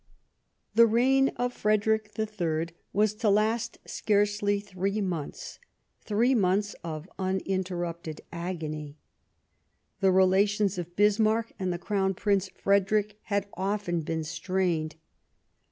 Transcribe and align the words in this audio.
The 0.73 0.87
reign 0.87 1.27
of 1.35 1.53
Frederick 1.53 2.09
III 2.17 2.69
was 2.91 3.13
to 3.13 3.29
last 3.29 3.77
scarcely 3.85 4.59
three 4.59 4.99
months, 4.99 5.59
three 6.05 6.33
months 6.33 6.73
of 6.83 7.07
uninterrupted 7.19 8.21
agony. 8.31 8.97
The 9.99 10.11
relations 10.11 10.79
of 10.79 10.95
Bismarck 10.95 11.51
and 11.59 11.71
the 11.71 11.77
Crown 11.77 12.15
Prince 12.15 12.49
Frederick 12.49 13.19
had 13.25 13.47
often 13.53 14.01
been 14.01 14.23
strained. 14.23 14.95